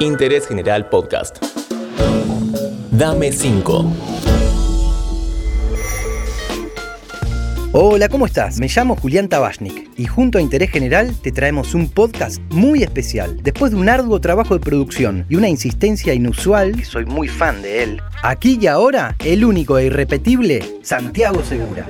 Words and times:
Interés 0.00 0.46
General 0.46 0.88
Podcast. 0.88 1.42
Dame 2.90 3.32
5. 3.32 3.92
Hola, 7.72 8.08
¿cómo 8.08 8.24
estás? 8.26 8.58
Me 8.58 8.68
llamo 8.68 8.96
Julián 8.96 9.28
Tabachnik 9.28 9.90
y 9.98 10.06
junto 10.06 10.38
a 10.38 10.40
Interés 10.40 10.70
General 10.70 11.14
te 11.22 11.30
traemos 11.32 11.74
un 11.74 11.88
podcast 11.90 12.40
muy 12.50 12.82
especial. 12.82 13.42
Después 13.42 13.72
de 13.72 13.78
un 13.78 13.88
arduo 13.88 14.20
trabajo 14.20 14.54
de 14.54 14.60
producción 14.60 15.26
y 15.28 15.36
una 15.36 15.48
insistencia 15.48 16.14
inusual, 16.14 16.84
soy 16.84 17.04
muy 17.04 17.28
fan 17.28 17.60
de 17.62 17.82
él, 17.82 18.02
aquí 18.22 18.58
y 18.60 18.66
ahora, 18.66 19.14
el 19.24 19.44
único 19.44 19.78
e 19.78 19.86
irrepetible, 19.86 20.62
Santiago 20.82 21.42
Segura. 21.42 21.86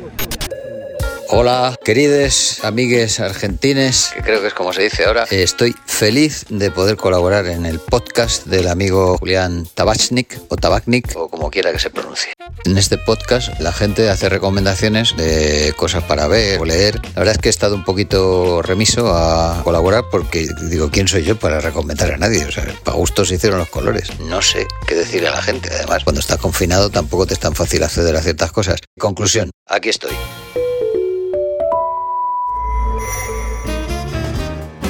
Hola, 1.28 1.76
queridos 1.84 2.62
amigues 2.62 3.18
argentines, 3.18 4.10
que 4.14 4.22
creo 4.22 4.40
que 4.40 4.46
es 4.46 4.54
como 4.54 4.72
se 4.72 4.82
dice 4.82 5.06
ahora. 5.06 5.24
Eh, 5.30 5.42
Estoy 5.42 5.74
feliz 5.84 6.46
de 6.50 6.70
poder 6.70 6.96
colaborar 6.96 7.46
en 7.46 7.66
el 7.66 7.80
podcast 7.80 8.46
del 8.46 8.68
amigo 8.68 9.18
Julián 9.18 9.66
Tabachnik 9.74 10.38
o 10.48 10.56
Tabachnik 10.56 11.16
o 11.16 11.28
como 11.28 11.50
quiera 11.50 11.72
que 11.72 11.80
se 11.80 11.90
pronuncie. 11.90 12.32
En 12.64 12.78
este 12.78 12.96
podcast 12.96 13.58
la 13.58 13.72
gente 13.72 14.08
hace 14.08 14.28
recomendaciones 14.28 15.16
de 15.16 15.74
cosas 15.76 16.04
para 16.04 16.28
ver 16.28 16.60
o 16.60 16.64
leer. 16.64 17.00
La 17.14 17.20
verdad 17.20 17.34
es 17.34 17.38
que 17.38 17.48
he 17.48 17.50
estado 17.50 17.74
un 17.74 17.84
poquito 17.84 18.62
remiso 18.62 19.12
a 19.12 19.62
colaborar 19.64 20.04
porque 20.10 20.46
digo, 20.70 20.90
¿quién 20.92 21.08
soy 21.08 21.24
yo 21.24 21.36
para 21.36 21.60
recomendar 21.60 22.12
a 22.12 22.18
nadie? 22.18 22.44
O 22.44 22.52
sea, 22.52 22.64
para 22.84 22.96
gusto 22.96 23.24
se 23.24 23.34
hicieron 23.34 23.58
los 23.58 23.68
colores. 23.68 24.16
No 24.20 24.42
sé 24.42 24.68
qué 24.86 24.94
decirle 24.94 25.28
a 25.28 25.32
la 25.32 25.42
gente. 25.42 25.70
Además, 25.72 26.04
cuando 26.04 26.20
estás 26.20 26.38
confinado 26.38 26.88
tampoco 26.90 27.26
te 27.26 27.34
es 27.34 27.40
tan 27.40 27.54
fácil 27.54 27.82
acceder 27.82 28.14
a 28.14 28.22
ciertas 28.22 28.52
cosas. 28.52 28.80
Conclusión, 28.96 29.50
aquí 29.66 29.88
estoy. 29.88 30.12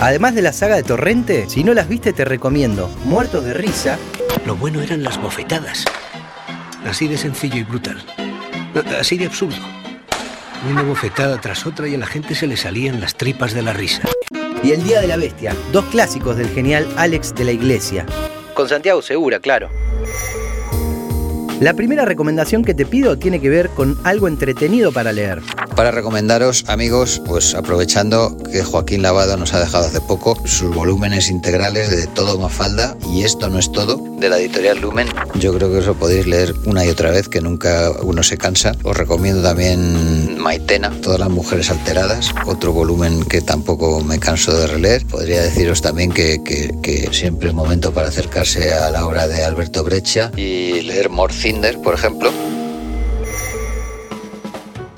Además 0.00 0.34
de 0.34 0.42
la 0.42 0.52
saga 0.52 0.76
de 0.76 0.82
Torrente, 0.82 1.46
si 1.48 1.64
no 1.64 1.72
las 1.72 1.88
viste 1.88 2.12
te 2.12 2.24
recomiendo 2.24 2.90
Muertos 3.04 3.44
de 3.44 3.54
Risa, 3.54 3.98
Lo 4.44 4.54
bueno 4.54 4.82
eran 4.82 5.02
las 5.02 5.20
bofetadas. 5.20 5.84
Así 6.86 7.08
de 7.08 7.16
sencillo 7.16 7.56
y 7.56 7.62
brutal. 7.64 8.04
Así 9.00 9.16
de 9.16 9.26
absurdo. 9.26 9.56
Una 10.70 10.82
bofetada 10.82 11.40
tras 11.40 11.66
otra 11.66 11.88
y 11.88 11.94
a 11.94 11.98
la 11.98 12.06
gente 12.06 12.34
se 12.34 12.46
le 12.46 12.56
salían 12.56 13.00
las 13.00 13.16
tripas 13.16 13.54
de 13.54 13.62
la 13.62 13.72
risa. 13.72 14.02
y 14.62 14.72
El 14.72 14.84
Día 14.84 15.00
de 15.00 15.06
la 15.06 15.16
Bestia, 15.16 15.54
dos 15.72 15.84
clásicos 15.86 16.36
del 16.36 16.48
genial 16.50 16.86
Alex 16.96 17.34
de 17.34 17.44
la 17.44 17.52
Iglesia. 17.52 18.04
Con 18.54 18.68
Santiago 18.68 19.02
Segura, 19.02 19.40
claro. 19.40 19.70
La 21.60 21.72
primera 21.74 22.04
recomendación 22.04 22.64
que 22.64 22.74
te 22.74 22.84
pido 22.84 23.18
tiene 23.18 23.40
que 23.40 23.48
ver 23.48 23.70
con 23.70 23.98
algo 24.04 24.28
entretenido 24.28 24.92
para 24.92 25.12
leer. 25.12 25.40
Para 25.76 25.90
recomendaros, 25.90 26.64
amigos, 26.68 27.20
pues 27.26 27.54
aprovechando 27.54 28.34
que 28.50 28.62
Joaquín 28.64 29.02
Lavado 29.02 29.36
nos 29.36 29.52
ha 29.52 29.60
dejado 29.60 29.84
hace 29.86 30.00
poco 30.00 30.34
sus 30.46 30.74
volúmenes 30.74 31.28
integrales 31.28 31.90
de 31.90 32.06
Todo 32.06 32.38
Mafalda 32.38 32.96
y 33.12 33.24
Esto 33.24 33.50
no 33.50 33.58
es 33.58 33.70
todo, 33.70 34.02
de 34.18 34.30
la 34.30 34.38
editorial 34.38 34.80
Lumen, 34.80 35.08
yo 35.38 35.52
creo 35.52 35.70
que 35.70 35.80
eso 35.80 35.92
podéis 35.92 36.26
leer 36.26 36.54
una 36.64 36.86
y 36.86 36.88
otra 36.88 37.10
vez, 37.10 37.28
que 37.28 37.42
nunca 37.42 37.90
uno 38.02 38.22
se 38.22 38.38
cansa. 38.38 38.72
Os 38.84 38.96
recomiendo 38.96 39.42
también 39.42 40.38
Maitena, 40.38 40.90
Todas 41.02 41.20
las 41.20 41.28
mujeres 41.28 41.68
alteradas, 41.70 42.30
otro 42.46 42.72
volumen 42.72 43.22
que 43.24 43.42
tampoco 43.42 44.00
me 44.00 44.18
canso 44.18 44.56
de 44.56 44.66
releer. 44.68 45.04
Podría 45.04 45.42
deciros 45.42 45.82
también 45.82 46.10
que, 46.10 46.42
que- 46.42 46.70
que 46.82 47.10
siempre 47.12 47.50
es 47.50 47.54
momento 47.54 47.92
para 47.92 48.08
acercarse 48.08 48.72
a 48.72 48.90
la 48.90 49.06
obra 49.06 49.28
de 49.28 49.44
Alberto 49.44 49.84
Breccia 49.84 50.32
y 50.38 50.80
leer 50.80 51.10
Morcinder, 51.10 51.78
por 51.82 51.92
ejemplo. 51.92 52.30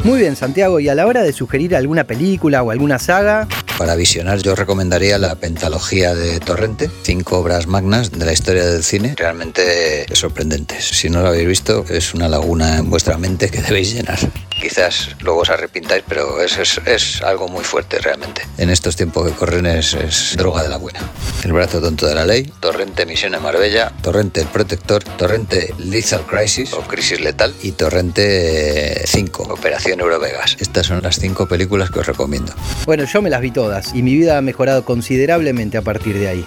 Muy 0.05 0.21
bien, 0.21 0.37
Santiago, 0.37 0.81
y 0.81 0.89
a 0.89 0.95
la 0.95 1.07
hora 1.07 1.23
de 1.23 1.33
sugerir 1.33 1.75
alguna 1.75 2.05
película 2.05 2.63
o 2.63 2.71
alguna 2.71 2.99
saga, 2.99 3.49
Para 3.77 3.95
visionar 3.95 4.39
yo 4.39 4.55
recomendaría 4.55 5.19
la 5.19 5.35
pentalogía 5.37 6.15
de 6.15 6.41
Torrente, 6.41 6.91
cinco 7.03 7.39
obras 7.39 7.67
magnas 7.67 8.11
de 8.11 8.25
la 8.25 8.33
historia 8.33 8.65
del 8.65 8.83
cine, 8.83 9.15
realmente 9.17 10.07
sorprendentes. 10.15 10.85
Si 10.85 11.11
no 11.11 11.23
lo 11.23 11.29
habéis 11.29 11.49
visto, 11.49 11.85
es 11.89 12.15
una 12.15 12.29
laguna 12.29 12.79
en 12.79 12.91
vuestra 12.91 13.19
mente 13.19 13.51
que 13.51 13.61
debéis 13.61 13.93
llenar. 13.95 14.19
Quizás 14.61 15.11
luego 15.21 15.41
os 15.43 15.51
arrepintáis, 15.51 16.03
pero 16.09 16.41
es, 16.43 16.59
es- 16.59 16.81
es 16.85 17.23
algo 17.23 17.49
muy 17.49 17.63
fuerte 17.65 17.99
realmente. 18.01 18.43
En 18.59 18.71
estos 18.71 18.97
tiempos 18.97 19.27
que 19.31 19.37
corren 19.37 19.67
es, 19.67 19.95
es 19.95 20.35
droga 20.37 20.63
de 20.65 20.69
la 20.69 20.77
buena. 20.79 20.99
El 21.45 21.53
brazo 21.53 21.81
tonto 21.81 22.07
de 22.07 22.15
la 22.17 22.25
ley, 22.27 22.53
Torrente 22.61 23.07
Misión 23.07 23.35
en 23.37 23.43
Marbella, 23.43 23.93
Torrente 24.03 24.41
El 24.41 24.49
Protector, 24.49 25.05
Torrente 25.05 25.73
Lethal 25.79 26.23
Crisis 26.27 26.73
o 26.73 26.81
Crisis 26.81 27.21
Letal 27.21 27.55
y 27.63 27.73
Torrente 27.73 29.05
5, 29.07 29.45
Operación 29.45 30.01
Eurovegas. 30.01 30.57
Estas 30.59 30.87
son 30.87 31.03
las 31.03 31.17
cinco 31.21 31.47
películas 31.47 31.91
que 31.91 32.01
os 32.01 32.07
recomiendo. 32.07 32.53
bueno, 32.85 33.05
yo 33.05 33.23
me 33.23 33.31
las 33.31 33.41
vi 33.41 33.53
todas 33.53 33.95
y 33.95 34.03
mi 34.03 34.15
vida 34.15 34.39
ha 34.39 34.43
mejorado 34.43 34.85
considerablemente 34.85 35.79
a 35.79 35.83
partir 35.83 36.19
de 36.19 36.29
ahí. 36.29 36.45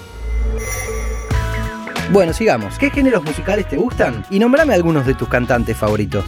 Bueno, 2.12 2.34
sigamos. 2.34 2.78
¿Qué 2.78 2.90
géneros 2.90 3.24
musicales 3.24 3.70
te 3.70 3.78
gustan? 3.78 4.26
Y 4.30 4.40
nombrame 4.40 4.74
algunos 4.74 5.06
de 5.06 5.14
tus 5.14 5.30
cantantes 5.30 5.78
favoritos. 5.78 6.26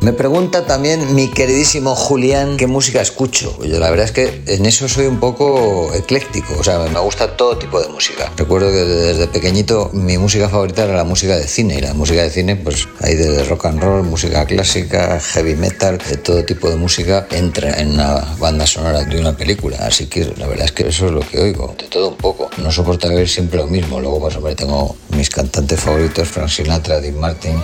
Me 0.00 0.12
pregunta 0.12 0.64
también 0.64 1.16
mi 1.16 1.28
queridísimo 1.28 1.96
Julián 1.96 2.56
qué 2.56 2.68
música 2.68 3.00
escucho. 3.00 3.58
Yo 3.64 3.80
la 3.80 3.90
verdad 3.90 4.06
es 4.06 4.12
que 4.12 4.42
en 4.46 4.64
eso 4.64 4.88
soy 4.88 5.06
un 5.06 5.18
poco 5.18 5.92
ecléctico, 5.92 6.54
o 6.56 6.62
sea, 6.62 6.78
me 6.78 7.00
gusta 7.00 7.36
todo 7.36 7.58
tipo 7.58 7.80
de 7.80 7.88
música. 7.88 8.32
Recuerdo 8.36 8.70
que 8.70 8.76
desde 8.76 9.26
pequeñito 9.26 9.90
mi 9.92 10.16
música 10.16 10.48
favorita 10.48 10.84
era 10.84 10.94
la 10.94 11.02
música 11.02 11.36
de 11.36 11.48
cine 11.48 11.78
y 11.78 11.80
la 11.80 11.94
música 11.94 12.22
de 12.22 12.30
cine 12.30 12.54
pues 12.54 12.86
hay 13.00 13.16
desde 13.16 13.42
rock 13.44 13.66
and 13.66 13.82
roll, 13.82 14.04
música 14.04 14.46
clásica, 14.46 15.18
heavy 15.18 15.56
metal, 15.56 15.98
de 15.98 16.16
todo 16.16 16.44
tipo 16.44 16.70
de 16.70 16.76
música 16.76 17.26
entra 17.32 17.80
en 17.80 17.94
una 17.94 18.36
banda 18.38 18.68
sonora 18.68 19.02
de 19.02 19.20
una 19.20 19.36
película. 19.36 19.78
Así 19.80 20.06
que 20.06 20.32
la 20.36 20.46
verdad 20.46 20.66
es 20.66 20.72
que 20.72 20.86
eso 20.86 21.06
es 21.06 21.12
lo 21.12 21.20
que 21.20 21.40
oigo, 21.40 21.74
de 21.76 21.88
todo 21.88 22.10
un 22.10 22.16
poco. 22.16 22.50
No 22.58 22.70
soporto 22.70 23.08
ver 23.08 23.28
siempre 23.28 23.58
lo 23.58 23.66
mismo. 23.66 24.00
Luego 24.00 24.20
pues 24.20 24.36
hombre 24.36 24.54
tengo 24.54 24.94
mis 25.16 25.28
cantantes 25.28 25.80
favoritos, 25.80 26.28
Frank 26.28 26.48
Sinatra, 26.48 27.00
Dean 27.00 27.18
Martin. 27.18 27.60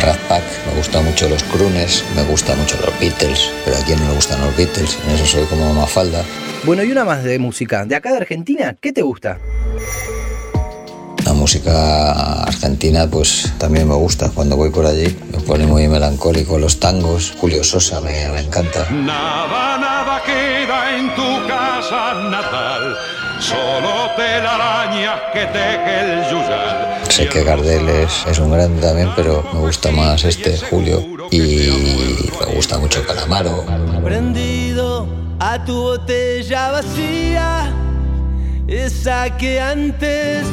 El 0.00 0.06
Rat 0.06 0.18
Pack, 0.28 0.42
me 0.66 0.78
gustan 0.78 1.04
mucho 1.04 1.28
los 1.28 1.42
Crooners, 1.44 2.04
me 2.16 2.22
gustan 2.24 2.58
mucho 2.58 2.78
los 2.80 2.98
Beatles, 2.98 3.50
pero 3.66 3.76
a 3.76 3.80
quién 3.80 4.00
no 4.00 4.08
le 4.08 4.14
gustan 4.14 4.40
los 4.40 4.56
Beatles, 4.56 4.98
en 5.06 5.14
eso 5.14 5.26
soy 5.26 5.44
como 5.44 5.74
Mafalda. 5.74 6.24
Bueno, 6.64 6.82
y 6.82 6.90
una 6.90 7.04
más 7.04 7.22
de 7.22 7.38
música. 7.38 7.84
¿De 7.84 7.94
acá 7.94 8.10
de 8.10 8.16
Argentina? 8.16 8.74
¿Qué 8.80 8.92
te 8.92 9.02
gusta? 9.02 9.38
La 11.26 11.34
música 11.34 12.44
argentina 12.44 13.06
pues 13.10 13.52
también 13.58 13.86
me 13.88 13.94
gusta, 13.94 14.30
cuando 14.30 14.56
voy 14.56 14.70
por 14.70 14.86
allí 14.86 15.14
me 15.32 15.38
pone 15.40 15.66
muy 15.66 15.86
melancólico, 15.86 16.58
los 16.58 16.80
tangos, 16.80 17.34
Julio 17.38 17.62
Sosa 17.62 18.00
me, 18.00 18.26
me 18.30 18.40
encanta. 18.40 18.88
Nada, 18.90 19.76
nada 19.76 20.22
queda 20.24 20.96
en 20.96 21.14
tu 21.14 21.46
casa 21.46 22.14
natal, 22.30 22.96
solo 23.40 24.10
telarañas 24.16 25.20
que 25.32 25.46
teje 25.46 26.00
el 26.00 26.24
yuyal. 26.30 27.00
Sé 27.08 27.28
que 27.28 27.42
Gardel 27.42 27.88
es, 27.88 28.26
es 28.26 28.38
un 28.38 28.52
grande 28.52 28.80
también, 28.80 29.10
pero 29.16 29.42
me 29.52 29.60
gusta 29.60 29.90
más 29.90 30.22
este, 30.24 30.58
Julio, 30.58 31.02
y 31.30 32.28
me 32.38 32.54
gusta 32.54 32.78
mucho 32.78 33.04
Calamaro. 33.06 33.64
Prendido 34.04 35.08
a 35.40 35.64
tu 35.64 35.74
botella 35.74 36.70
vacía, 36.70 37.72
esa 38.68 39.36
que 39.36 39.60
antes 39.60 40.44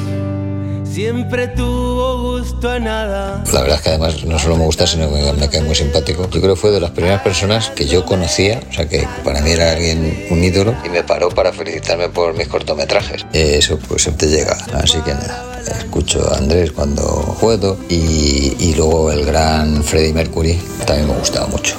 siempre 0.97 1.47
tuvo 1.49 2.39
gusto 2.39 2.71
a 2.71 2.79
nada. 2.79 3.43
La 3.53 3.61
verdad 3.61 3.77
es 3.77 3.83
que 3.83 3.89
además 3.89 4.23
no 4.23 4.39
solo 4.39 4.57
me 4.57 4.65
gusta, 4.65 4.87
sino 4.87 5.13
que 5.13 5.31
me 5.33 5.47
cae 5.47 5.61
muy 5.61 5.75
simpático. 5.75 6.27
Yo 6.27 6.41
creo 6.41 6.55
que 6.55 6.59
fue 6.59 6.71
de 6.71 6.79
las 6.79 6.89
primeras 6.89 7.21
personas 7.21 7.69
que 7.69 7.85
yo 7.85 8.03
conocía, 8.03 8.61
o 8.67 8.73
sea 8.73 8.89
que 8.89 9.07
para 9.23 9.41
mí 9.41 9.51
era 9.51 9.73
alguien, 9.73 10.25
un 10.31 10.43
ídolo, 10.43 10.73
y 10.83 10.89
me 10.89 11.03
paró 11.03 11.29
para 11.29 11.53
felicitarme 11.53 12.09
por 12.09 12.33
mis 12.33 12.47
cortometrajes. 12.47 13.27
Eso 13.31 13.77
pues 13.87 14.01
siempre 14.01 14.27
llega, 14.27 14.57
así 14.73 14.97
que 15.01 15.13
nada. 15.13 15.61
Escucho 15.67 16.33
a 16.33 16.37
Andrés 16.37 16.71
cuando 16.71 17.37
puedo 17.39 17.77
y, 17.89 18.55
y 18.57 18.73
luego 18.75 19.11
el 19.11 19.23
gran 19.23 19.83
Freddie 19.83 20.13
Mercury 20.13 20.59
también 20.87 21.09
me 21.09 21.13
gustaba 21.13 21.45
mucho. 21.45 21.75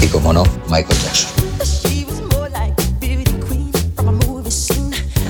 Y 0.00 0.06
como 0.06 0.32
no, 0.32 0.44
Michael 0.68 1.00
Jackson. 1.02 1.33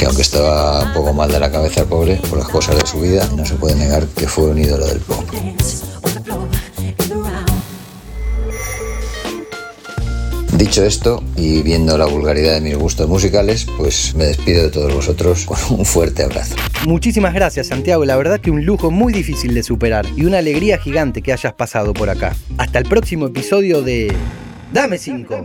Que 0.04 0.08
aunque 0.08 0.22
estaba 0.22 0.82
un 0.82 0.92
poco 0.92 1.14
mal 1.14 1.32
de 1.32 1.40
la 1.40 1.50
cabeza 1.50 1.80
el 1.80 1.86
pobre 1.86 2.16
por 2.28 2.38
las 2.38 2.48
cosas 2.48 2.76
de 2.76 2.86
su 2.86 3.00
vida, 3.00 3.26
no 3.34 3.46
se 3.46 3.54
puede 3.54 3.74
negar 3.74 4.06
que 4.08 4.26
fue 4.26 4.50
un 4.50 4.58
ídolo 4.58 4.86
del 4.86 4.98
pop. 5.00 5.24
Dicho 10.58 10.84
esto, 10.84 11.22
y 11.36 11.62
viendo 11.62 11.96
la 11.96 12.04
vulgaridad 12.04 12.52
de 12.52 12.60
mis 12.60 12.76
gustos 12.76 13.08
musicales, 13.08 13.66
pues 13.78 14.14
me 14.14 14.26
despido 14.26 14.64
de 14.64 14.70
todos 14.70 14.92
vosotros 14.92 15.46
con 15.46 15.56
un 15.70 15.86
fuerte 15.86 16.22
abrazo. 16.22 16.54
Muchísimas 16.86 17.32
gracias, 17.32 17.68
Santiago. 17.68 18.04
La 18.04 18.16
verdad 18.16 18.40
que 18.40 18.50
un 18.50 18.66
lujo 18.66 18.90
muy 18.90 19.10
difícil 19.10 19.54
de 19.54 19.62
superar 19.62 20.04
y 20.16 20.26
una 20.26 20.36
alegría 20.36 20.76
gigante 20.76 21.22
que 21.22 21.32
hayas 21.32 21.54
pasado 21.54 21.94
por 21.94 22.10
acá. 22.10 22.36
Hasta 22.58 22.78
el 22.78 22.84
próximo 22.84 23.28
episodio 23.28 23.80
de 23.80 24.14
Dame 24.70 24.98
5. 24.98 25.44